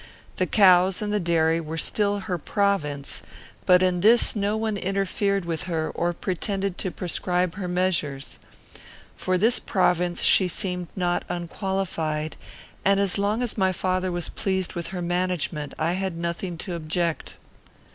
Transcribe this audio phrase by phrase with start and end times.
[0.37, 3.21] The cows and the dairy were still her province;
[3.67, 8.39] but in this no one interfered with her or pretended to prescribe her measures.
[9.15, 12.35] For this province she seemed not unqualified,
[12.83, 16.73] and, as long as my father was pleased with her management, I had nothing to
[16.73, 17.37] object.